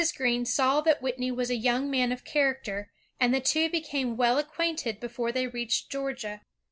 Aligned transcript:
Greene 0.17 0.45
saw 0.45 0.81
that 0.81 1.03
Whitney 1.03 1.29
was 1.31 1.51
a 1.51 1.55
young 1.55 1.91
man 1.91 2.11
of 2.11 2.23
character, 2.23 2.89
and 3.19 3.31
the 3.31 3.39
two 3.39 3.69
became 3.69 4.17
well 4.17 4.39
acquainted 4.39 4.99
before 4.99 5.31
they 5.31 5.45
reached 5.45 5.91
Georgia. 5.91 6.41